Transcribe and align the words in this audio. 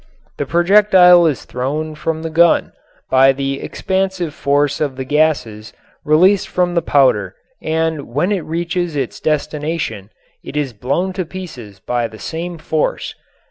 The 0.39 0.47
projectile 0.47 1.27
is 1.27 1.45
thrown 1.45 1.93
from 1.93 2.23
the 2.23 2.31
gun 2.31 2.73
by 3.11 3.31
the 3.33 3.59
expansive 3.61 4.33
force 4.33 4.81
of 4.81 4.95
the 4.95 5.05
gases 5.05 5.73
released 6.03 6.47
from 6.47 6.73
the 6.73 6.81
powder 6.81 7.35
and 7.61 8.07
when 8.07 8.31
it 8.31 8.43
reaches 8.43 8.95
its 8.95 9.19
destination 9.19 10.09
it 10.43 10.57
is 10.57 10.73
blown 10.73 11.13
to 11.13 11.23
pieces 11.23 11.79
by 11.79 12.07
the 12.07 12.17
same 12.17 12.57
force. 12.57 13.13